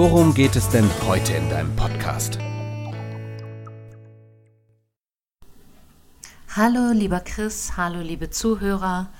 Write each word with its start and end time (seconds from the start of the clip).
worum 0.00 0.32
geht 0.32 0.56
es 0.56 0.66
denn 0.70 0.88
heute 1.06 1.34
in 1.34 1.50
deinem 1.50 1.76
Podcast? 1.76 2.38
Hallo 6.56 6.92
lieber 6.92 7.20
Chris, 7.20 7.72
hallo 7.76 8.00
liebe 8.00 8.30
Zuhörer. 8.30 9.10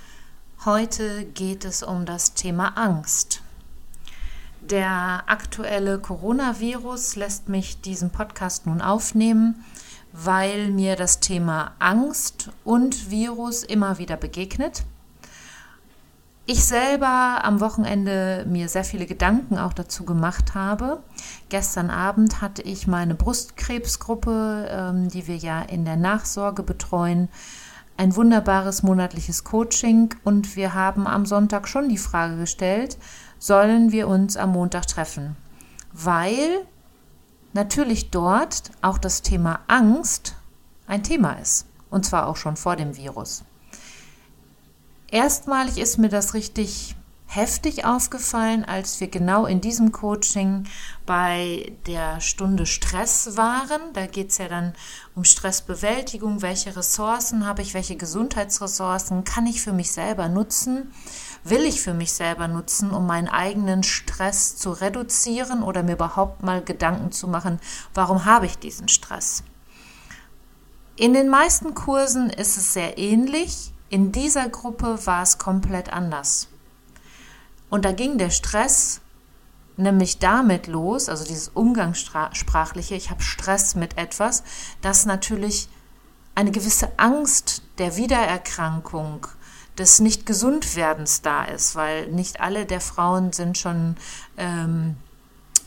Heute 0.65 1.27
geht 1.27 1.67
es 1.67 1.83
um 1.83 2.07
das 2.07 2.33
Thema 2.33 2.79
Angst. 2.79 3.43
Der 4.63 5.25
aktuelle 5.27 5.99
Coronavirus 5.99 7.17
lässt 7.17 7.51
mich 7.51 7.83
diesen 7.83 8.09
Podcast 8.09 8.67
nun 8.67 8.81
aufnehmen, 8.81 9.63
weil 10.15 10.71
mir 10.71 10.97
das 10.97 11.21
Thema 11.21 11.73
Angst 11.79 12.49
und 12.65 13.11
Virus 13.11 13.65
immer 13.65 13.99
wieder 13.99 14.17
begegnet. 14.17 14.85
Ich 16.53 16.65
selber 16.65 17.45
am 17.45 17.61
Wochenende 17.61 18.45
mir 18.49 18.69
sehr 18.69 18.83
viele 18.83 19.07
Gedanken 19.07 19.57
auch 19.57 19.73
dazu 19.73 20.05
gemacht 20.05 20.57
habe. 20.57 21.01
Gestern 21.49 21.91
Abend 21.91 22.43
hatte 22.43 22.63
ich 22.63 22.89
meine 22.89 23.15
Brustkrebsgruppe, 23.15 24.67
ähm, 24.69 25.09
die 25.09 25.29
wir 25.29 25.37
ja 25.37 25.63
in 25.63 25.85
der 25.85 25.95
Nachsorge 25.95 26.65
betreuen, 26.65 27.29
ein 27.97 28.17
wunderbares 28.17 28.83
monatliches 28.83 29.45
Coaching 29.45 30.13
und 30.25 30.57
wir 30.57 30.75
haben 30.75 31.07
am 31.07 31.25
Sonntag 31.25 31.69
schon 31.69 31.89
die 31.89 31.99
Frage 31.99 32.37
gestellt, 32.37 32.99
sollen 33.39 33.93
wir 33.93 34.09
uns 34.09 34.37
am 34.37 34.51
Montag 34.51 34.89
treffen? 34.89 35.37
Weil 35.93 36.67
natürlich 37.53 38.11
dort 38.11 38.73
auch 38.83 38.99
das 38.99 39.23
Thema 39.23 39.61
Angst 39.69 40.35
ein 40.89 41.05
Thema 41.05 41.35
ist. 41.35 41.69
Und 41.91 42.05
zwar 42.07 42.27
auch 42.27 42.37
schon 42.37 42.57
vor 42.57 42.75
dem 42.75 42.97
Virus. 42.97 43.45
Erstmalig 45.11 45.79
ist 45.79 45.99
mir 45.99 46.09
das 46.09 46.35
richtig 46.35 46.95
heftig 47.27 47.85
aufgefallen, 47.85 48.65
als 48.65 49.01
wir 49.01 49.09
genau 49.09 49.47
in 49.47 49.61
diesem 49.61 49.93
Coaching 49.93 50.65
bei 51.07 51.73
der 51.87 52.21
Stunde 52.21 52.67
Stress 52.67 53.37
waren. 53.37 53.81
Da 53.93 54.07
geht 54.07 54.31
es 54.31 54.39
ja 54.39 54.49
dann 54.49 54.73
um 55.15 55.25
Stressbewältigung, 55.25 56.43
welche 56.43 56.77
Ressourcen 56.77 57.47
habe 57.47 57.63
ich, 57.63 57.73
welche 57.73 57.97
Gesundheitsressourcen 57.97 59.23
kann 59.23 59.47
ich 59.47 59.63
für 59.63 59.73
mich 59.73 59.93
selber 59.93 60.29
nutzen, 60.29 60.93
will 61.45 61.65
ich 61.65 61.81
für 61.81 61.95
mich 61.95 62.13
selber 62.13 62.49
nutzen, 62.49 62.91
um 62.91 63.07
meinen 63.07 63.29
eigenen 63.29 63.85
Stress 63.85 64.57
zu 64.57 64.73
reduzieren 64.73 65.63
oder 65.63 65.85
mir 65.85 65.93
überhaupt 65.93 66.43
mal 66.43 66.63
Gedanken 66.63 67.13
zu 67.13 67.29
machen, 67.29 67.61
warum 67.95 68.25
habe 68.25 68.47
ich 68.47 68.59
diesen 68.59 68.89
Stress. 68.89 69.45
In 70.97 71.15
den 71.15 71.29
meisten 71.29 71.75
Kursen 71.75 72.29
ist 72.29 72.57
es 72.57 72.75
sehr 72.75 72.99
ähnlich. 72.99 73.73
In 73.91 74.13
dieser 74.13 74.49
Gruppe 74.49 75.05
war 75.05 75.23
es 75.23 75.39
komplett 75.39 75.93
anders. 75.93 76.49
Und 77.69 77.85
da 77.85 77.93
ging 77.93 78.19
der 78.19 78.31
Stress 78.31 79.01
nämlich 79.77 80.19
damit 80.19 80.67
los, 80.67 81.09
also 81.09 81.25
dieses 81.25 81.49
Umgangssprachliche, 81.49 82.95
ich 82.95 83.11
habe 83.11 83.23
Stress 83.23 83.75
mit 83.75 83.99
etwas, 83.99 84.43
dass 84.81 85.07
natürlich 85.07 85.69
eine 86.35 86.51
gewisse 86.51 86.91
Angst 86.99 87.63
der 87.79 87.97
Wiedererkrankung, 87.97 89.27
des 89.79 89.99
Nicht-Gesundwerdens 90.01 91.23
da 91.23 91.45
ist, 91.45 91.75
weil 91.75 92.09
nicht 92.09 92.41
alle 92.41 92.67
der 92.67 92.81
Frauen 92.81 93.33
sind 93.33 93.57
schon 93.57 93.97
ähm, 94.37 94.97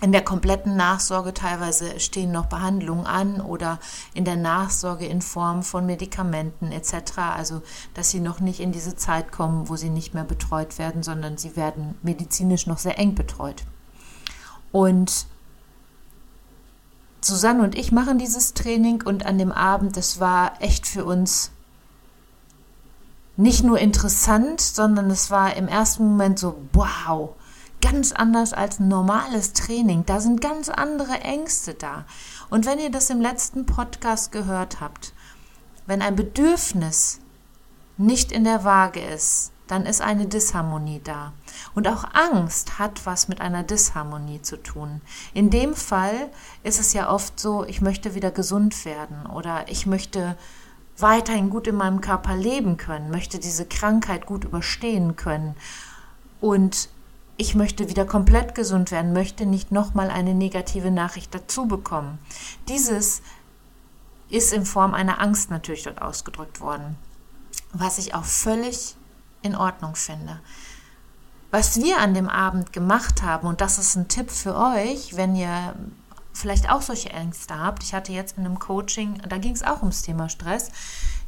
in 0.04 0.12
der 0.12 0.22
kompletten 0.22 0.76
Nachsorge 0.76 1.34
teilweise 1.34 1.98
stehen 2.02 2.34
noch 2.34 2.48
Behandlungen 2.48 3.08
an 3.08 3.40
oder 3.40 3.80
in 4.14 4.26
der 4.26 4.36
Nachsorge 4.36 5.06
in 5.06 5.22
Form 5.22 5.64
von 5.64 5.86
Medikamenten 5.86 6.74
etc. 6.74 7.20
Also 7.38 7.62
dass 7.94 8.10
sie 8.10 8.20
noch 8.20 8.42
nicht 8.42 8.60
in 8.60 8.74
diese 8.74 8.98
Zeit 8.98 9.32
kommen, 9.32 9.70
wo 9.70 9.78
sie 9.78 9.90
nicht 9.90 10.14
mehr 10.14 10.26
betreut 10.26 10.78
werden, 10.78 11.04
sondern 11.04 11.38
sie 11.38 11.56
werden 11.56 11.96
medizinisch 12.04 12.68
noch 12.68 12.80
sehr 12.80 13.00
eng 13.00 13.16
betreut. 13.16 13.64
Und 14.74 15.26
Susanne 17.22 17.64
und 17.64 17.74
ich 17.74 17.94
machen 17.94 18.18
dieses 18.18 18.54
Training 18.54 19.04
und 19.04 19.26
an 19.26 19.38
dem 19.38 19.54
Abend, 19.54 19.96
das 19.96 20.20
war 20.20 20.62
echt 20.62 20.86
für 20.86 21.06
uns 21.06 21.52
nicht 23.38 23.64
nur 23.64 23.80
interessant, 23.80 24.60
sondern 24.60 25.10
es 25.10 25.32
war 25.32 25.56
im 25.56 25.70
ersten 25.70 26.04
Moment 26.04 26.40
so, 26.40 26.58
wow, 26.74 27.36
ganz 27.84 28.14
anders 28.14 28.54
als 28.54 28.80
ein 28.80 28.88
normales 28.88 29.54
Training. 29.54 30.06
Da 30.06 30.22
sind 30.22 30.42
ganz 30.42 30.70
andere 30.70 31.20
Ängste 31.20 31.74
da. 31.74 32.06
Und 32.50 32.66
wenn 32.66 32.80
ihr 32.80 32.90
das 32.90 33.10
im 33.10 33.20
letzten 33.20 33.66
Podcast 33.66 34.32
gehört 34.32 34.80
habt, 34.80 35.14
wenn 35.86 36.02
ein 36.02 36.16
Bedürfnis 36.16 37.20
nicht 37.98 38.32
in 38.32 38.46
der 38.46 38.64
Waage 38.64 39.02
ist, 39.02 39.52
dann 39.68 39.86
ist 39.86 40.02
eine 40.02 40.28
Disharmonie 40.28 41.02
da. 41.04 41.34
Und 41.76 41.88
auch 41.88 42.06
Angst 42.14 42.80
hat 42.80 43.06
was 43.06 43.28
mit 43.28 43.42
einer 43.42 43.64
Disharmonie 43.64 44.42
zu 44.42 44.58
tun. 44.58 45.02
In 45.34 45.50
dem 45.50 45.74
Fall 45.74 46.30
ist 46.64 46.80
es 46.80 46.94
ja 46.94 47.10
oft 47.10 47.40
so, 47.40 47.66
ich 47.66 47.82
möchte 47.82 48.16
wieder 48.16 48.32
gesund 48.32 48.86
werden 48.86 49.26
oder 49.26 49.70
ich 49.70 49.86
möchte 49.86 50.38
weiterhin 50.98 51.50
gut 51.50 51.68
in 51.68 51.76
meinem 51.76 52.02
Körper 52.02 52.36
leben 52.36 52.78
können, 52.78 53.12
möchte 53.12 53.40
diese 53.40 53.66
Krankheit 53.66 54.26
gut 54.26 54.46
überstehen 54.46 55.16
können. 55.16 55.56
Und 56.40 56.90
ich 57.38 57.56
möchte 57.56 57.90
wieder 57.90 58.06
komplett 58.06 58.56
gesund 58.56 58.92
werden, 58.92 59.14
möchte 59.14 59.46
nicht 59.46 59.72
nochmal 59.72 60.10
eine 60.10 60.34
negative 60.34 60.92
Nachricht 60.92 61.34
dazu 61.34 61.68
bekommen. 61.68 62.20
Dieses 62.68 63.22
ist 64.30 64.54
in 64.54 64.66
Form 64.66 64.94
einer 64.94 65.22
Angst 65.22 65.50
natürlich 65.50 65.84
dort 65.84 66.02
ausgedrückt 66.02 66.60
worden, 66.60 66.96
was 67.72 67.98
ich 67.98 68.14
auch 68.14 68.26
völlig 68.26 68.96
in 69.42 69.56
Ordnung 69.56 69.96
finde. 69.96 70.40
Was 71.52 71.78
wir 71.78 72.00
an 72.00 72.14
dem 72.16 72.30
Abend 72.30 72.74
gemacht 72.74 73.22
haben, 73.22 73.48
und 73.48 73.62
das 73.62 73.78
ist 73.78 73.96
ein 73.96 74.08
Tipp 74.08 74.32
für 74.32 74.56
euch, 74.56 75.16
wenn 75.16 75.36
ihr 75.36 75.76
vielleicht 76.34 76.70
auch 76.70 76.82
solche 76.82 77.12
Ängste 77.12 77.60
habt. 77.60 77.84
Ich 77.84 77.94
hatte 77.94 78.12
jetzt 78.12 78.38
in 78.38 78.46
einem 78.46 78.58
Coaching, 78.58 79.22
da 79.30 79.38
ging 79.38 79.54
es 79.54 79.62
auch 79.62 79.82
ums 79.82 80.02
Thema 80.02 80.30
Stress. 80.30 80.72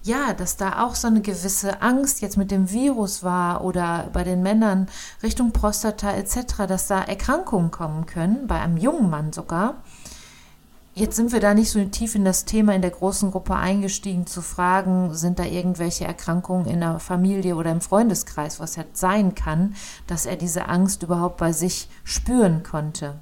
Ja, 0.05 0.35
dass 0.35 0.55
da 0.55 0.85
auch 0.85 0.93
so 0.93 1.07
eine 1.07 1.21
gewisse 1.21 1.81
Angst 1.81 2.21
jetzt 2.21 2.37
mit 2.37 2.51
dem 2.51 2.69
Virus 2.69 3.23
war 3.23 3.63
oder 3.63 4.07
bei 4.13 4.23
den 4.23 4.43
Männern 4.43 4.87
Richtung 5.23 5.51
Prostata 5.51 6.11
etc., 6.11 6.67
dass 6.67 6.85
da 6.85 7.01
Erkrankungen 7.01 7.71
kommen 7.71 8.05
können, 8.05 8.45
bei 8.45 8.61
einem 8.61 8.77
jungen 8.77 9.09
Mann 9.09 9.33
sogar. 9.33 9.81
Jetzt 10.93 11.15
sind 11.15 11.31
wir 11.31 11.39
da 11.39 11.55
nicht 11.55 11.71
so 11.71 11.83
tief 11.85 12.13
in 12.13 12.23
das 12.23 12.45
Thema 12.45 12.75
in 12.75 12.83
der 12.83 12.91
großen 12.91 13.31
Gruppe 13.31 13.55
eingestiegen, 13.55 14.27
zu 14.27 14.43
fragen, 14.43 15.15
sind 15.15 15.39
da 15.39 15.43
irgendwelche 15.43 16.05
Erkrankungen 16.05 16.67
in 16.67 16.81
der 16.81 16.99
Familie 16.99 17.55
oder 17.55 17.71
im 17.71 17.81
Freundeskreis, 17.81 18.59
was 18.59 18.75
ja 18.75 18.83
sein 18.93 19.33
kann, 19.33 19.73
dass 20.05 20.27
er 20.27 20.35
diese 20.35 20.69
Angst 20.69 21.01
überhaupt 21.01 21.37
bei 21.37 21.51
sich 21.51 21.89
spüren 22.03 22.61
konnte. 22.61 23.15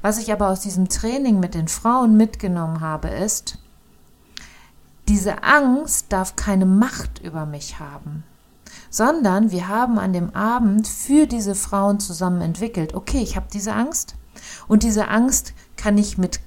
Was 0.00 0.16
ich 0.16 0.32
aber 0.32 0.48
aus 0.48 0.60
diesem 0.60 0.88
Training 0.88 1.40
mit 1.40 1.52
den 1.52 1.68
Frauen 1.68 2.16
mitgenommen 2.16 2.80
habe, 2.80 3.08
ist, 3.08 3.58
diese 5.12 5.42
Angst 5.42 6.06
darf 6.08 6.36
keine 6.36 6.64
Macht 6.64 7.18
über 7.18 7.44
mich 7.44 7.78
haben, 7.78 8.24
sondern 8.88 9.50
wir 9.50 9.68
haben 9.68 9.98
an 9.98 10.14
dem 10.14 10.34
Abend 10.34 10.88
für 10.88 11.26
diese 11.26 11.54
Frauen 11.54 12.00
zusammen 12.00 12.40
entwickelt, 12.40 12.94
okay, 12.94 13.20
ich 13.20 13.36
habe 13.36 13.44
diese 13.52 13.74
Angst 13.74 14.14
und 14.68 14.84
diese 14.84 15.08
Angst 15.08 15.52
kann 15.76 15.98
ich 15.98 16.16
mit 16.16 16.40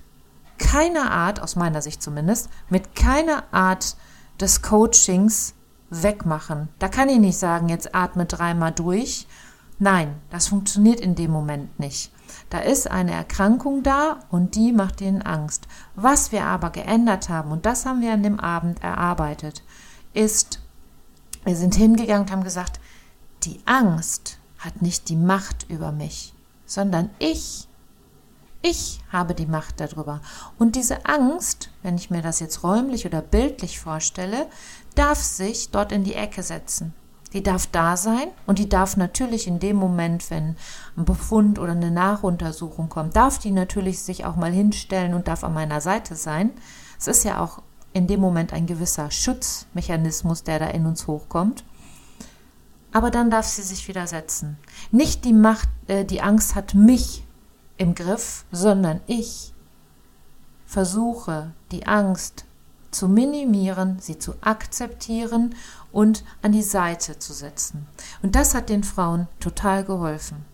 keiner 0.58 1.12
Art, 1.12 1.44
aus 1.44 1.56
meiner 1.56 1.84
Sicht 1.84 2.02
zumindest, 2.02 2.50
mit 2.68 2.96
keiner 2.96 3.44
Art 3.52 3.98
des 4.42 4.64
Coachings 4.64 5.54
wegmachen. 5.92 6.70
Da 6.80 6.88
kann 6.88 7.08
ich 7.08 7.20
nicht 7.20 7.38
sagen, 7.38 7.70
jetzt 7.70 7.94
atme 7.94 8.26
dreimal 8.26 8.72
durch. 8.72 9.28
Nein, 9.78 10.22
das 10.30 10.48
funktioniert 10.48 11.00
in 11.00 11.16
dem 11.16 11.32
Moment 11.32 11.80
nicht. 11.80 12.12
Da 12.50 12.60
ist 12.60 12.90
eine 12.90 13.12
Erkrankung 13.12 13.84
da 13.84 14.20
und 14.30 14.56
die 14.56 14.72
macht 14.72 15.02
ihnen 15.02 15.22
Angst. 15.22 15.68
Was 15.96 16.32
wir 16.32 16.46
aber 16.46 16.70
geändert 16.70 17.30
haben, 17.30 17.52
und 17.52 17.66
das 17.66 17.86
haben 17.86 18.02
wir 18.02 18.14
an 18.14 18.24
dem 18.24 18.40
Abend 18.40 18.82
erarbeitet, 18.82 19.64
ist, 20.14 20.62
wir 21.44 21.56
sind 21.56 21.76
hingegangen 21.76 22.24
und 22.24 22.32
haben 22.32 22.44
gesagt, 22.44 22.80
die 23.44 23.60
Angst 23.66 24.40
hat 24.60 24.82
nicht 24.82 25.10
die 25.10 25.18
Macht 25.18 25.70
über 25.70 25.92
mich, 25.92 26.34
sondern 26.66 27.10
ich. 27.20 27.68
Ich 28.62 29.00
habe 29.12 29.36
die 29.36 29.46
Macht 29.46 29.80
darüber. 29.80 30.22
Und 30.58 30.76
diese 30.76 31.06
Angst, 31.06 31.70
wenn 31.84 31.98
ich 31.98 32.10
mir 32.10 32.24
das 32.24 32.40
jetzt 32.40 32.64
räumlich 32.64 33.06
oder 33.06 33.22
bildlich 33.22 33.80
vorstelle, 33.80 34.48
darf 34.96 35.22
sich 35.22 35.70
dort 35.70 35.92
in 35.92 36.04
die 36.04 36.16
Ecke 36.16 36.42
setzen. 36.42 36.94
Die 37.36 37.44
darf 37.44 37.68
da 37.68 37.98
sein 37.98 38.30
und 38.46 38.60
die 38.60 38.70
darf 38.70 38.96
natürlich 38.96 39.46
in 39.46 39.60
dem 39.60 39.76
Moment, 39.76 40.32
wenn 40.32 40.56
ein 40.96 41.04
Befund 41.04 41.60
oder 41.60 41.74
eine 41.74 41.92
Nachuntersuchung 41.92 42.88
kommt, 42.88 43.18
darf 43.18 43.40
die 43.40 43.52
natürlich 43.52 44.00
sich 44.00 44.24
auch 44.24 44.38
mal 44.38 44.54
hinstellen 44.54 45.14
und 45.14 45.28
darf 45.28 45.44
an 45.44 45.54
meiner 45.54 45.82
Seite 45.82 46.16
sein. 46.16 46.52
Es 46.98 47.08
ist 47.08 47.26
ja 47.26 47.44
auch 47.44 47.62
in 47.92 48.08
dem 48.08 48.22
Moment 48.22 48.54
ein 48.54 48.68
gewisser 48.68 49.12
Schutzmechanismus, 49.12 50.44
der 50.44 50.60
da 50.60 50.68
in 50.68 50.86
uns 50.86 51.08
hochkommt. 51.08 51.66
Aber 52.94 53.12
dann 53.12 53.30
darf 53.30 53.46
sie 53.46 53.64
sich 53.64 53.86
widersetzen. 53.90 54.58
Nicht 54.92 55.26
die 55.26 55.34
Macht, 55.34 55.68
äh, 55.88 56.06
die 56.06 56.22
Angst 56.22 56.56
hat 56.56 56.74
mich 56.74 57.26
im 57.76 57.96
Griff, 57.96 58.46
sondern 58.54 59.02
ich 59.08 59.54
versuche 60.66 61.52
die 61.74 61.86
Angst 61.86 62.46
zu 62.96 63.08
minimieren, 63.08 63.98
sie 64.00 64.18
zu 64.18 64.36
akzeptieren 64.42 65.56
und 65.92 66.24
an 66.42 66.52
die 66.52 66.64
Seite 66.64 67.20
zu 67.20 67.34
setzen. 67.34 67.88
Und 68.22 68.36
das 68.36 68.56
hat 68.56 68.70
den 68.70 68.84
Frauen 68.84 69.28
total 69.40 69.84
geholfen. 69.84 70.46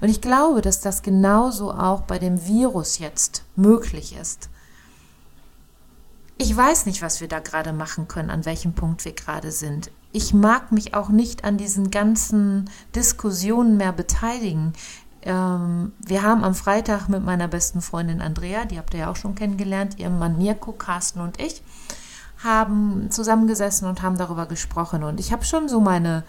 Und 0.00 0.08
ich 0.08 0.20
glaube, 0.20 0.62
dass 0.62 0.80
das 0.80 1.02
genauso 1.02 1.72
auch 1.72 2.02
bei 2.02 2.18
dem 2.18 2.46
Virus 2.46 2.98
jetzt 2.98 3.44
möglich 3.56 4.16
ist. 4.16 4.50
Ich 6.38 6.54
weiß 6.54 6.84
nicht, 6.84 7.00
was 7.00 7.22
wir 7.22 7.28
da 7.28 7.40
gerade 7.40 7.72
machen 7.72 8.08
können, 8.08 8.28
an 8.28 8.44
welchem 8.44 8.74
Punkt 8.74 9.04
wir 9.06 9.12
gerade 9.12 9.52
sind. 9.52 9.90
Ich 10.12 10.34
mag 10.34 10.70
mich 10.70 10.94
auch 10.94 11.08
nicht 11.08 11.44
an 11.44 11.56
diesen 11.56 11.90
ganzen 11.90 12.68
Diskussionen 12.94 13.78
mehr 13.78 13.92
beteiligen. 13.92 14.74
Ähm, 15.26 15.92
wir 15.98 16.22
haben 16.22 16.44
am 16.44 16.54
Freitag 16.54 17.08
mit 17.08 17.24
meiner 17.24 17.48
besten 17.48 17.80
Freundin 17.80 18.22
Andrea, 18.22 18.64
die 18.64 18.78
habt 18.78 18.94
ihr 18.94 19.00
ja 19.00 19.10
auch 19.10 19.16
schon 19.16 19.34
kennengelernt, 19.34 19.98
ihrem 19.98 20.20
Mann 20.20 20.38
Mirko, 20.38 20.70
Carsten 20.70 21.20
und 21.20 21.40
ich, 21.40 21.62
haben 22.42 23.10
zusammengesessen 23.10 23.88
und 23.88 24.02
haben 24.02 24.16
darüber 24.16 24.46
gesprochen. 24.46 25.02
Und 25.02 25.18
ich 25.18 25.32
habe 25.32 25.44
schon 25.44 25.68
so 25.68 25.80
meine, 25.80 26.22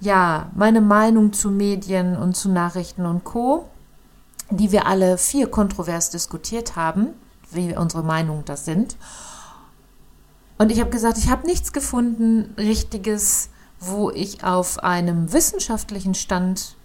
ja, 0.00 0.50
meine 0.56 0.80
Meinung 0.80 1.32
zu 1.32 1.50
Medien 1.50 2.16
und 2.16 2.36
zu 2.36 2.50
Nachrichten 2.50 3.06
und 3.06 3.22
Co., 3.22 3.68
die 4.50 4.72
wir 4.72 4.86
alle 4.86 5.16
vier 5.16 5.48
kontrovers 5.48 6.10
diskutiert 6.10 6.74
haben, 6.74 7.10
wie 7.52 7.76
unsere 7.76 8.02
Meinungen 8.02 8.44
das 8.44 8.64
sind. 8.64 8.96
Und 10.58 10.72
ich 10.72 10.80
habe 10.80 10.90
gesagt, 10.90 11.18
ich 11.18 11.30
habe 11.30 11.46
nichts 11.46 11.72
gefunden, 11.72 12.52
richtiges, 12.58 13.48
wo 13.78 14.10
ich 14.10 14.42
auf 14.42 14.82
einem 14.82 15.32
wissenschaftlichen 15.32 16.14
Stand 16.14 16.76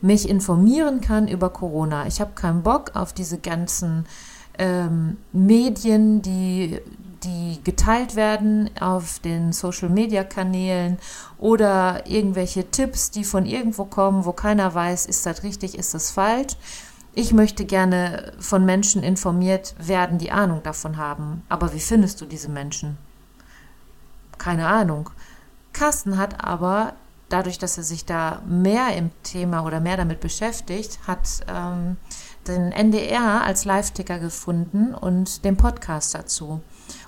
mich 0.00 0.28
informieren 0.28 1.00
kann 1.00 1.28
über 1.28 1.50
Corona. 1.50 2.06
Ich 2.06 2.20
habe 2.20 2.32
keinen 2.34 2.62
Bock 2.62 2.92
auf 2.94 3.12
diese 3.12 3.38
ganzen 3.38 4.06
ähm, 4.58 5.16
Medien, 5.32 6.22
die 6.22 6.80
die 7.26 7.60
geteilt 7.64 8.14
werden 8.14 8.70
auf 8.78 9.18
den 9.18 9.52
Social-Media-Kanälen 9.52 10.98
oder 11.38 12.06
irgendwelche 12.06 12.70
Tipps, 12.70 13.10
die 13.10 13.24
von 13.24 13.46
irgendwo 13.46 13.84
kommen, 13.84 14.24
wo 14.24 14.32
keiner 14.32 14.74
weiß, 14.74 15.06
ist 15.06 15.26
das 15.26 15.42
richtig, 15.42 15.76
ist 15.76 15.94
das 15.94 16.10
falsch. 16.10 16.54
Ich 17.14 17.32
möchte 17.32 17.64
gerne 17.64 18.32
von 18.38 18.64
Menschen 18.64 19.02
informiert 19.02 19.74
werden, 19.78 20.18
die 20.18 20.30
Ahnung 20.30 20.62
davon 20.62 20.98
haben. 20.98 21.42
Aber 21.48 21.72
wie 21.72 21.80
findest 21.80 22.20
du 22.20 22.26
diese 22.26 22.50
Menschen? 22.50 22.98
Keine 24.38 24.66
Ahnung. 24.66 25.10
Carsten 25.72 26.18
hat 26.18 26.44
aber, 26.44 26.94
dadurch, 27.28 27.58
dass 27.58 27.76
er 27.76 27.84
sich 27.84 28.04
da 28.04 28.42
mehr 28.46 28.96
im 28.96 29.10
Thema 29.22 29.64
oder 29.64 29.80
mehr 29.80 29.96
damit 29.96 30.20
beschäftigt, 30.20 31.00
hat 31.06 31.44
ähm, 31.48 31.96
den 32.46 32.72
NDR 32.72 33.42
als 33.42 33.64
Live-Ticker 33.64 34.18
gefunden 34.18 34.94
und 34.94 35.44
den 35.44 35.56
Podcast 35.56 36.14
dazu. 36.14 36.60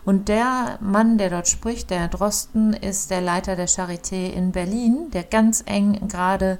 Und 0.04 0.28
der 0.28 0.78
Mann, 0.80 1.18
der 1.18 1.30
dort 1.30 1.48
spricht, 1.48 1.90
der 1.90 2.08
Drosten, 2.08 2.72
ist 2.72 3.10
der 3.10 3.20
Leiter 3.20 3.54
der 3.54 3.68
Charité 3.68 4.30
in 4.32 4.52
Berlin, 4.52 5.10
der 5.12 5.22
ganz 5.22 5.62
eng 5.66 6.08
gerade 6.08 6.58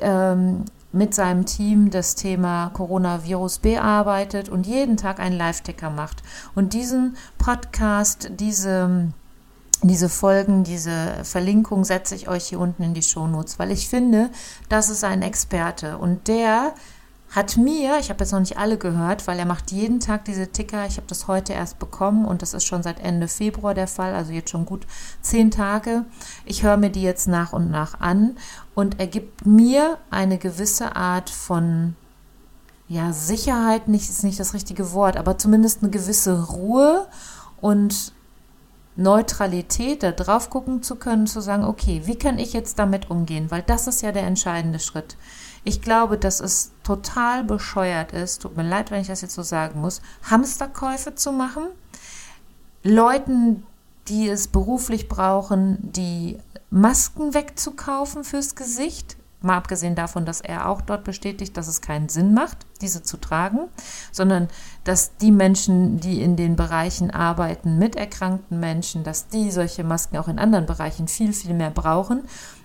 ähm, 0.00 0.64
mit 0.92 1.14
seinem 1.14 1.44
Team 1.44 1.90
das 1.90 2.14
Thema 2.14 2.70
Coronavirus 2.70 3.58
bearbeitet 3.58 4.48
und 4.48 4.66
jeden 4.66 4.96
Tag 4.96 5.20
einen 5.20 5.36
Live-Ticker 5.36 5.90
macht. 5.90 6.22
Und 6.54 6.72
diesen 6.72 7.16
Podcast, 7.36 8.30
diese 8.38 9.12
diese 9.82 10.08
Folgen, 10.08 10.64
diese 10.64 11.24
Verlinkung 11.24 11.84
setze 11.84 12.14
ich 12.14 12.28
euch 12.28 12.46
hier 12.46 12.60
unten 12.60 12.82
in 12.82 12.94
die 12.94 13.02
Shownotes, 13.02 13.58
weil 13.58 13.70
ich 13.70 13.88
finde, 13.88 14.30
das 14.68 14.90
ist 14.90 15.04
ein 15.04 15.22
Experte 15.22 15.98
und 15.98 16.28
der 16.28 16.74
hat 17.30 17.58
mir, 17.58 17.98
ich 17.98 18.08
habe 18.08 18.20
jetzt 18.20 18.32
noch 18.32 18.40
nicht 18.40 18.56
alle 18.56 18.78
gehört, 18.78 19.26
weil 19.26 19.38
er 19.38 19.44
macht 19.44 19.70
jeden 19.70 20.00
Tag 20.00 20.24
diese 20.24 20.48
Ticker. 20.48 20.86
Ich 20.86 20.96
habe 20.96 21.06
das 21.06 21.28
heute 21.28 21.52
erst 21.52 21.78
bekommen 21.78 22.24
und 22.24 22.40
das 22.40 22.54
ist 22.54 22.64
schon 22.64 22.82
seit 22.82 23.00
Ende 23.00 23.28
Februar 23.28 23.74
der 23.74 23.86
Fall, 23.86 24.14
also 24.14 24.32
jetzt 24.32 24.50
schon 24.50 24.64
gut 24.64 24.86
zehn 25.20 25.50
Tage. 25.50 26.06
Ich 26.46 26.62
höre 26.62 26.78
mir 26.78 26.90
die 26.90 27.02
jetzt 27.02 27.28
nach 27.28 27.52
und 27.52 27.70
nach 27.70 28.00
an 28.00 28.36
und 28.74 28.98
er 28.98 29.06
gibt 29.06 29.44
mir 29.44 29.98
eine 30.10 30.38
gewisse 30.38 30.96
Art 30.96 31.28
von 31.28 31.96
ja, 32.88 33.12
Sicherheit, 33.12 33.88
nicht 33.88 34.08
ist 34.08 34.24
nicht 34.24 34.40
das 34.40 34.54
richtige 34.54 34.92
Wort, 34.92 35.18
aber 35.18 35.36
zumindest 35.36 35.82
eine 35.82 35.90
gewisse 35.90 36.46
Ruhe 36.46 37.06
und 37.60 38.14
Neutralität, 38.98 40.02
da 40.02 40.10
drauf 40.10 40.50
gucken 40.50 40.82
zu 40.82 40.96
können, 40.96 41.28
zu 41.28 41.40
sagen, 41.40 41.62
okay, 41.62 42.02
wie 42.06 42.16
kann 42.16 42.36
ich 42.36 42.52
jetzt 42.52 42.80
damit 42.80 43.10
umgehen? 43.10 43.48
Weil 43.48 43.62
das 43.62 43.86
ist 43.86 44.02
ja 44.02 44.10
der 44.10 44.24
entscheidende 44.24 44.80
Schritt. 44.80 45.16
Ich 45.62 45.82
glaube, 45.82 46.18
dass 46.18 46.40
es 46.40 46.72
total 46.82 47.44
bescheuert 47.44 48.12
ist, 48.12 48.42
tut 48.42 48.56
mir 48.56 48.68
leid, 48.68 48.90
wenn 48.90 49.00
ich 49.00 49.06
das 49.06 49.20
jetzt 49.20 49.36
so 49.36 49.42
sagen 49.42 49.80
muss, 49.80 50.02
Hamsterkäufe 50.28 51.14
zu 51.14 51.30
machen, 51.30 51.62
Leuten, 52.82 53.62
die 54.08 54.28
es 54.28 54.48
beruflich 54.48 55.08
brauchen, 55.08 55.78
die 55.80 56.38
Masken 56.70 57.34
wegzukaufen 57.34 58.24
fürs 58.24 58.56
Gesicht, 58.56 59.16
mal 59.40 59.56
abgesehen 59.56 59.94
davon, 59.94 60.24
dass 60.24 60.40
er 60.40 60.68
auch 60.68 60.80
dort 60.80 61.04
bestätigt, 61.04 61.56
dass 61.56 61.68
es 61.68 61.80
keinen 61.80 62.08
Sinn 62.08 62.34
macht, 62.34 62.66
diese 62.80 63.02
zu 63.02 63.16
tragen, 63.16 63.68
sondern 64.10 64.48
dass 64.84 65.16
die 65.16 65.30
Menschen, 65.30 66.00
die 66.00 66.22
in 66.22 66.36
den 66.36 66.56
Bereichen 66.56 67.10
arbeiten 67.10 67.78
mit 67.78 67.96
erkrankten 67.96 68.58
Menschen, 68.58 69.04
dass 69.04 69.28
die 69.28 69.50
solche 69.50 69.84
Masken 69.84 70.16
auch 70.16 70.28
in 70.28 70.38
anderen 70.38 70.66
Bereichen 70.66 71.08
viel, 71.08 71.32
viel 71.32 71.54
mehr 71.54 71.70
brauchen 71.70 72.22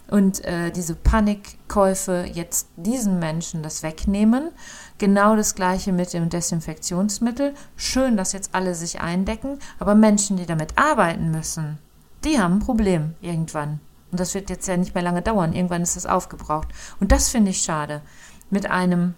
und 0.09 0.43
äh, 0.45 0.71
diese 0.71 0.95
Panikkäufe 0.95 2.25
jetzt 2.31 2.69
diesen 2.75 3.19
Menschen 3.19 3.63
das 3.63 3.83
wegnehmen. 3.83 4.49
Genau 4.97 5.35
das 5.35 5.55
gleiche 5.55 5.91
mit 5.91 6.13
dem 6.13 6.29
Desinfektionsmittel. 6.29 7.53
Schön, 7.75 8.17
dass 8.17 8.33
jetzt 8.33 8.53
alle 8.53 8.75
sich 8.75 9.01
eindecken, 9.01 9.59
aber 9.79 9.95
Menschen, 9.95 10.37
die 10.37 10.45
damit 10.45 10.77
arbeiten 10.77 11.31
müssen, 11.31 11.79
die 12.23 12.39
haben 12.39 12.55
ein 12.55 12.59
Problem 12.59 13.15
irgendwann. 13.21 13.79
Und 14.13 14.19
das 14.19 14.35
wird 14.35 14.51
jetzt 14.51 14.67
ja 14.67 14.77
nicht 14.77 14.93
mehr 14.93 15.03
lange 15.03 15.23
dauern. 15.23 15.53
Irgendwann 15.53 15.81
ist 15.81 15.97
es 15.97 16.05
aufgebraucht. 16.05 16.67
Und 16.99 17.11
das 17.11 17.29
finde 17.29 17.49
ich 17.49 17.63
schade. 17.63 18.03
Mit 18.51 18.69
einem 18.69 19.15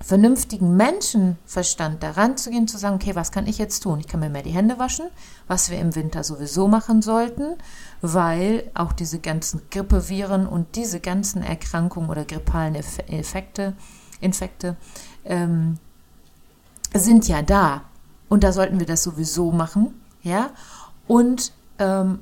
vernünftigen 0.00 0.76
Menschenverstand 0.76 2.00
daran 2.00 2.36
zu 2.36 2.50
gehen, 2.50 2.68
zu 2.68 2.78
sagen, 2.78 2.94
okay, 2.94 3.16
was 3.16 3.32
kann 3.32 3.48
ich 3.48 3.58
jetzt 3.58 3.80
tun? 3.80 3.98
Ich 3.98 4.06
kann 4.06 4.20
mir 4.20 4.30
mehr 4.30 4.44
die 4.44 4.52
Hände 4.52 4.78
waschen, 4.78 5.06
was 5.48 5.68
wir 5.68 5.80
im 5.80 5.96
Winter 5.96 6.22
sowieso 6.22 6.68
machen 6.68 7.02
sollten, 7.02 7.56
weil 8.02 8.70
auch 8.74 8.92
diese 8.92 9.18
ganzen 9.18 9.62
Grippeviren 9.72 10.46
und 10.46 10.76
diese 10.76 11.00
ganzen 11.00 11.42
Erkrankungen 11.42 12.08
oder 12.08 12.24
grippalen 12.24 12.76
Effekte, 12.76 13.72
Infekte 14.20 14.76
ähm, 15.24 15.78
sind 16.94 17.26
ja 17.26 17.42
da. 17.42 17.82
Und 18.28 18.44
da 18.44 18.52
sollten 18.52 18.78
wir 18.78 18.86
das 18.86 19.02
sowieso 19.02 19.50
machen, 19.50 20.00
ja. 20.22 20.50
Und 21.08 21.50
ähm, 21.80 22.20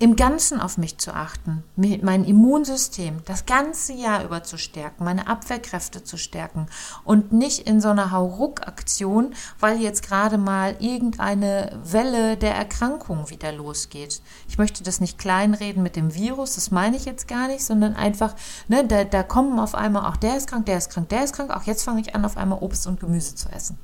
im 0.00 0.14
Ganzen 0.14 0.60
auf 0.60 0.78
mich 0.78 0.98
zu 0.98 1.12
achten, 1.12 1.64
mein 1.76 2.24
Immunsystem 2.24 3.16
das 3.24 3.46
ganze 3.46 3.92
Jahr 3.92 4.24
über 4.24 4.44
zu 4.44 4.56
stärken, 4.56 5.04
meine 5.04 5.26
Abwehrkräfte 5.26 6.04
zu 6.04 6.16
stärken 6.16 6.66
und 7.04 7.32
nicht 7.32 7.66
in 7.66 7.80
so 7.80 7.88
einer 7.88 8.12
Hauruck-Aktion, 8.12 9.34
weil 9.58 9.80
jetzt 9.80 10.06
gerade 10.06 10.38
mal 10.38 10.76
irgendeine 10.78 11.76
Welle 11.82 12.36
der 12.36 12.54
Erkrankung 12.54 13.28
wieder 13.30 13.50
losgeht. 13.50 14.22
Ich 14.48 14.56
möchte 14.56 14.84
das 14.84 15.00
nicht 15.00 15.18
kleinreden 15.18 15.82
mit 15.82 15.96
dem 15.96 16.14
Virus, 16.14 16.54
das 16.54 16.70
meine 16.70 16.96
ich 16.96 17.04
jetzt 17.04 17.26
gar 17.26 17.48
nicht, 17.48 17.64
sondern 17.64 17.94
einfach, 17.94 18.36
ne, 18.68 18.86
da, 18.86 19.02
da 19.02 19.24
kommen 19.24 19.58
auf 19.58 19.74
einmal, 19.74 20.06
auch 20.06 20.16
der 20.16 20.36
ist 20.36 20.48
krank, 20.48 20.66
der 20.66 20.78
ist 20.78 20.90
krank, 20.90 21.08
der 21.08 21.24
ist 21.24 21.34
krank, 21.34 21.50
auch 21.50 21.64
jetzt 21.64 21.82
fange 21.82 22.00
ich 22.00 22.14
an, 22.14 22.24
auf 22.24 22.36
einmal 22.36 22.60
Obst 22.60 22.86
und 22.86 23.00
Gemüse 23.00 23.34
zu 23.34 23.48
essen. 23.48 23.78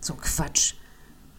So 0.00 0.14
Quatsch. 0.14 0.74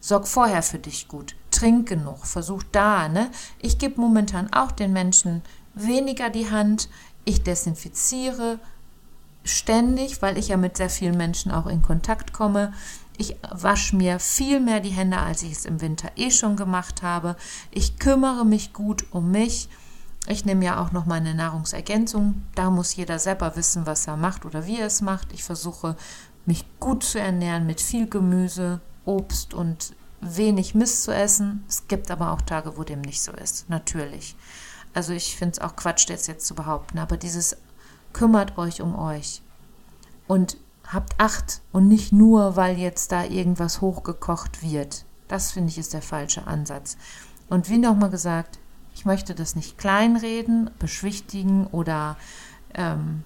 Sorg 0.05 0.27
vorher 0.27 0.63
für 0.63 0.79
dich 0.79 1.07
gut 1.07 1.33
trink 1.49 1.87
genug, 1.87 2.25
versuch 2.25 2.61
da, 2.73 3.07
ne? 3.07 3.31
Ich 3.59 3.77
gebe 3.77 4.01
momentan 4.01 4.51
auch 4.51 4.73
den 4.73 4.91
Menschen 4.91 5.41
weniger 5.75 6.29
die 6.29 6.51
Hand, 6.51 6.89
ich 7.23 7.41
desinfiziere 7.41 8.59
ständig, 9.45 10.21
weil 10.21 10.37
ich 10.37 10.49
ja 10.49 10.57
mit 10.57 10.75
sehr 10.75 10.89
vielen 10.89 11.15
Menschen 11.15 11.53
auch 11.53 11.67
in 11.67 11.81
Kontakt 11.81 12.33
komme. 12.33 12.73
Ich 13.17 13.37
wasche 13.49 13.95
mir 13.95 14.19
viel 14.19 14.59
mehr 14.59 14.81
die 14.81 14.89
Hände, 14.89 15.19
als 15.19 15.41
ich 15.41 15.53
es 15.53 15.63
im 15.63 15.79
Winter 15.79 16.11
eh 16.17 16.31
schon 16.31 16.57
gemacht 16.57 17.01
habe. 17.01 17.37
Ich 17.71 17.97
kümmere 17.97 18.43
mich 18.43 18.73
gut 18.73 19.05
um 19.11 19.31
mich. 19.31 19.69
Ich 20.27 20.43
nehme 20.43 20.65
ja 20.65 20.83
auch 20.83 20.91
noch 20.91 21.05
meine 21.05 21.33
Nahrungsergänzung. 21.33 22.43
Da 22.55 22.69
muss 22.69 22.93
jeder 22.97 23.19
selber 23.19 23.55
wissen, 23.55 23.85
was 23.85 24.05
er 24.05 24.17
macht 24.17 24.43
oder 24.43 24.65
wie 24.65 24.79
er 24.79 24.87
es 24.87 25.01
macht. 25.01 25.31
Ich 25.31 25.45
versuche 25.45 25.95
mich 26.45 26.65
gut 26.81 27.05
zu 27.05 27.21
ernähren 27.21 27.65
mit 27.65 27.79
viel 27.79 28.09
Gemüse, 28.09 28.81
Obst 29.05 29.53
und 29.53 29.95
wenig 30.21 30.75
Mist 30.75 31.03
zu 31.03 31.13
essen. 31.13 31.63
Es 31.67 31.87
gibt 31.87 32.11
aber 32.11 32.31
auch 32.31 32.41
Tage, 32.41 32.77
wo 32.77 32.83
dem 32.83 33.01
nicht 33.01 33.21
so 33.21 33.31
ist, 33.31 33.69
natürlich. 33.69 34.35
Also 34.93 35.13
ich 35.13 35.35
finde 35.35 35.53
es 35.53 35.59
auch 35.59 35.75
Quatsch, 35.75 36.09
das 36.09 36.27
jetzt 36.27 36.45
zu 36.45 36.55
behaupten, 36.55 36.99
aber 36.99 37.17
dieses 37.17 37.57
kümmert 38.13 38.57
euch 38.57 38.81
um 38.81 38.97
euch. 38.97 39.41
Und 40.27 40.57
habt 40.87 41.19
Acht 41.19 41.61
und 41.71 41.87
nicht 41.87 42.11
nur, 42.11 42.55
weil 42.55 42.77
jetzt 42.77 43.11
da 43.11 43.23
irgendwas 43.23 43.81
hochgekocht 43.81 44.61
wird. 44.61 45.05
Das 45.27 45.51
finde 45.51 45.69
ich 45.69 45.77
ist 45.77 45.93
der 45.93 46.01
falsche 46.01 46.45
Ansatz. 46.47 46.97
Und 47.49 47.69
wie 47.69 47.77
nochmal 47.77 48.09
gesagt, 48.09 48.59
ich 48.93 49.05
möchte 49.05 49.33
das 49.33 49.55
nicht 49.55 49.77
kleinreden, 49.77 50.69
beschwichtigen 50.79 51.67
oder 51.67 52.17
ähm, 52.75 53.23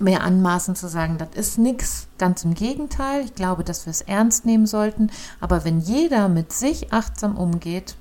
mehr 0.00 0.22
anmaßen 0.22 0.74
zu 0.74 0.88
sagen, 0.88 1.18
das 1.18 1.28
ist 1.34 1.58
nichts. 1.58 2.08
Ganz 2.18 2.44
im 2.44 2.54
Gegenteil. 2.54 3.24
Ich 3.24 3.34
glaube, 3.34 3.64
dass 3.64 3.86
wir 3.86 3.90
es 3.90 4.02
ernst 4.02 4.44
nehmen 4.44 4.66
sollten. 4.66 5.10
Aber 5.40 5.64
wenn 5.64 5.80
jeder 5.80 6.28
mit 6.28 6.52
sich 6.52 6.92
achtsam 6.92 7.36
umgeht, 7.36 7.96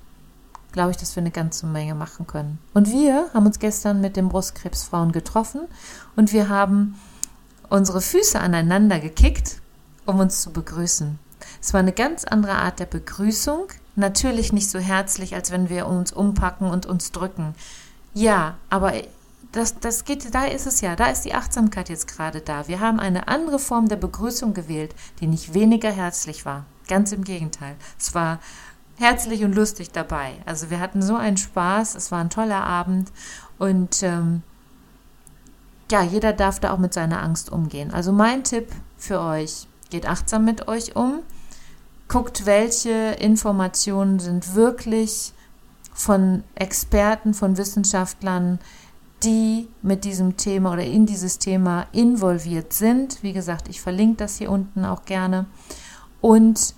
glaube 0.71 0.91
ich, 0.91 0.97
dass 0.97 1.15
wir 1.15 1.21
eine 1.21 1.31
ganze 1.31 1.65
Menge 1.65 1.95
machen 1.95 2.27
können. 2.27 2.59
Und 2.73 2.91
wir 2.91 3.29
haben 3.33 3.45
uns 3.45 3.59
gestern 3.59 4.01
mit 4.01 4.15
den 4.15 4.29
Brustkrebsfrauen 4.29 5.11
getroffen 5.11 5.61
und 6.15 6.31
wir 6.31 6.49
haben 6.49 6.95
unsere 7.69 8.01
Füße 8.01 8.39
aneinander 8.39 8.99
gekickt, 8.99 9.61
um 10.05 10.19
uns 10.19 10.41
zu 10.41 10.51
begrüßen. 10.51 11.17
Es 11.61 11.73
war 11.73 11.79
eine 11.79 11.91
ganz 11.91 12.23
andere 12.23 12.53
Art 12.53 12.79
der 12.79 12.85
Begrüßung, 12.85 13.67
natürlich 13.95 14.53
nicht 14.53 14.69
so 14.69 14.79
herzlich, 14.79 15.35
als 15.35 15.51
wenn 15.51 15.69
wir 15.69 15.87
uns 15.87 16.11
umpacken 16.11 16.69
und 16.69 16.85
uns 16.85 17.11
drücken. 17.11 17.55
Ja, 18.13 18.55
aber 18.69 18.93
das, 19.51 19.79
das 19.79 20.05
geht, 20.05 20.33
da 20.33 20.45
ist 20.45 20.67
es 20.67 20.81
ja, 20.81 20.95
da 20.95 21.07
ist 21.07 21.23
die 21.23 21.33
Achtsamkeit 21.33 21.89
jetzt 21.89 22.07
gerade 22.07 22.41
da. 22.41 22.67
Wir 22.67 22.79
haben 22.79 22.99
eine 22.99 23.27
andere 23.27 23.59
Form 23.59 23.87
der 23.87 23.95
Begrüßung 23.95 24.53
gewählt, 24.53 24.93
die 25.19 25.27
nicht 25.27 25.53
weniger 25.53 25.91
herzlich 25.91 26.45
war. 26.45 26.65
Ganz 26.87 27.11
im 27.11 27.23
Gegenteil. 27.23 27.75
Es 27.97 28.13
war 28.13 28.39
herzlich 28.97 29.43
und 29.43 29.55
lustig 29.55 29.91
dabei. 29.91 30.33
Also 30.45 30.69
wir 30.69 30.79
hatten 30.79 31.01
so 31.01 31.15
einen 31.15 31.37
Spaß, 31.37 31.95
es 31.95 32.11
war 32.11 32.19
ein 32.19 32.29
toller 32.29 32.63
Abend 32.63 33.11
und 33.57 34.03
ähm, 34.03 34.43
ja, 35.91 36.03
jeder 36.03 36.33
darf 36.33 36.59
da 36.59 36.71
auch 36.71 36.77
mit 36.77 36.93
seiner 36.93 37.23
Angst 37.23 37.51
umgehen. 37.51 37.91
Also 37.91 38.11
mein 38.11 38.43
Tipp 38.43 38.71
für 38.97 39.19
euch, 39.19 39.67
geht 39.89 40.07
achtsam 40.07 40.45
mit 40.45 40.67
euch 40.67 40.95
um, 40.95 41.21
guckt, 42.07 42.45
welche 42.45 43.15
Informationen 43.19 44.19
sind 44.19 44.53
wirklich 44.53 45.33
von 45.93 46.43
Experten, 46.55 47.33
von 47.33 47.57
Wissenschaftlern, 47.57 48.59
die 49.23 49.67
mit 49.81 50.05
diesem 50.05 50.37
Thema 50.37 50.73
oder 50.73 50.83
in 50.83 51.05
dieses 51.05 51.39
Thema 51.39 51.87
involviert 51.91 52.73
sind. 52.73 53.21
Wie 53.21 53.33
gesagt, 53.33 53.67
ich 53.67 53.81
verlinke 53.81 54.17
das 54.17 54.37
hier 54.37 54.51
unten 54.51 54.85
auch 54.85 55.05
gerne. 55.05 55.45
Und 56.21 56.73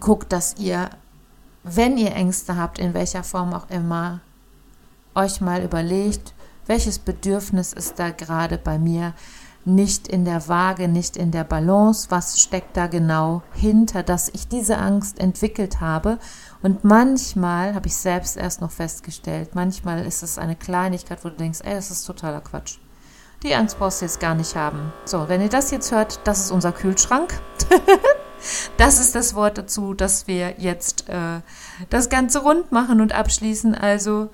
guckt, 0.00 0.32
dass 0.32 0.56
ihr, 0.58 0.90
wenn 1.62 1.98
ihr 1.98 2.14
Ängste 2.14 2.56
habt, 2.56 2.78
in 2.78 2.94
welcher 2.94 3.22
Form 3.22 3.54
auch 3.54 3.70
immer, 3.70 4.20
euch 5.14 5.40
mal 5.40 5.62
überlegt, 5.62 6.34
welches 6.66 6.98
Bedürfnis 6.98 7.72
ist 7.72 7.98
da 7.98 8.10
gerade 8.10 8.58
bei 8.58 8.78
mir 8.78 9.14
nicht 9.64 10.08
in 10.08 10.24
der 10.24 10.48
Waage, 10.48 10.88
nicht 10.88 11.16
in 11.16 11.30
der 11.30 11.44
Balance, 11.44 12.10
was 12.10 12.40
steckt 12.40 12.76
da 12.76 12.86
genau 12.86 13.42
hinter, 13.52 14.02
dass 14.02 14.28
ich 14.28 14.48
diese 14.48 14.78
Angst 14.78 15.18
entwickelt 15.18 15.80
habe. 15.80 16.18
Und 16.62 16.84
manchmal 16.84 17.74
habe 17.74 17.86
ich 17.86 17.96
selbst 17.96 18.36
erst 18.36 18.60
noch 18.60 18.70
festgestellt, 18.70 19.54
manchmal 19.54 20.04
ist 20.06 20.22
es 20.22 20.38
eine 20.38 20.56
Kleinigkeit, 20.56 21.24
wo 21.24 21.28
du 21.28 21.36
denkst, 21.36 21.60
ey, 21.62 21.74
das 21.74 21.90
ist 21.90 22.04
totaler 22.04 22.40
Quatsch. 22.40 22.78
Die 23.42 23.54
Angst 23.54 23.78
brauchst 23.78 24.00
du 24.00 24.06
jetzt 24.06 24.20
gar 24.20 24.34
nicht 24.34 24.56
haben. 24.56 24.92
So, 25.04 25.28
wenn 25.28 25.42
ihr 25.42 25.50
das 25.50 25.70
jetzt 25.70 25.92
hört, 25.92 26.20
das 26.24 26.40
ist 26.40 26.50
unser 26.50 26.72
Kühlschrank. 26.72 27.38
das 28.78 28.98
ist 28.98 29.14
das 29.14 29.34
Wort 29.34 29.58
dazu, 29.58 29.92
dass 29.92 30.26
wir 30.26 30.54
jetzt 30.58 31.08
äh, 31.10 31.40
das 31.90 32.08
Ganze 32.08 32.38
rund 32.40 32.72
machen 32.72 33.02
und 33.02 33.12
abschließen. 33.12 33.74
Also 33.74 34.30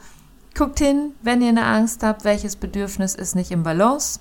guckt 0.56 0.78
hin, 0.78 1.14
wenn 1.22 1.42
ihr 1.42 1.48
eine 1.48 1.64
Angst 1.64 2.04
habt, 2.04 2.24
welches 2.24 2.54
Bedürfnis 2.54 3.16
ist 3.16 3.34
nicht 3.34 3.50
im 3.50 3.64
Balance. 3.64 4.20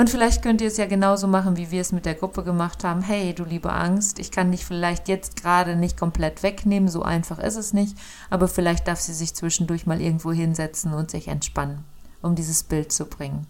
Und 0.00 0.08
vielleicht 0.08 0.40
könnt 0.40 0.62
ihr 0.62 0.68
es 0.68 0.78
ja 0.78 0.86
genauso 0.86 1.26
machen, 1.28 1.58
wie 1.58 1.70
wir 1.70 1.82
es 1.82 1.92
mit 1.92 2.06
der 2.06 2.14
Gruppe 2.14 2.42
gemacht 2.42 2.84
haben. 2.84 3.02
Hey, 3.02 3.34
du 3.34 3.44
liebe 3.44 3.70
Angst, 3.70 4.18
ich 4.18 4.30
kann 4.30 4.50
dich 4.50 4.64
vielleicht 4.64 5.08
jetzt 5.08 5.36
gerade 5.36 5.76
nicht 5.76 5.98
komplett 5.98 6.42
wegnehmen, 6.42 6.88
so 6.88 7.02
einfach 7.02 7.38
ist 7.38 7.56
es 7.56 7.74
nicht, 7.74 7.98
aber 8.30 8.48
vielleicht 8.48 8.88
darf 8.88 8.98
sie 8.98 9.12
sich 9.12 9.34
zwischendurch 9.34 9.84
mal 9.84 10.00
irgendwo 10.00 10.32
hinsetzen 10.32 10.94
und 10.94 11.10
sich 11.10 11.28
entspannen, 11.28 11.84
um 12.22 12.34
dieses 12.34 12.62
Bild 12.62 12.92
zu 12.92 13.04
bringen. 13.04 13.46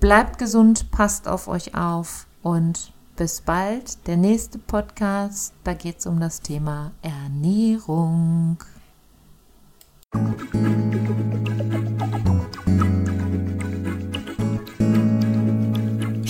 Bleibt 0.00 0.38
gesund, 0.38 0.90
passt 0.90 1.28
auf 1.28 1.46
euch 1.46 1.76
auf 1.76 2.26
und 2.42 2.92
bis 3.14 3.42
bald. 3.42 4.04
Der 4.08 4.16
nächste 4.16 4.58
Podcast, 4.58 5.54
da 5.62 5.74
geht 5.74 6.00
es 6.00 6.06
um 6.06 6.18
das 6.18 6.40
Thema 6.40 6.90
Ernährung. 7.02 8.58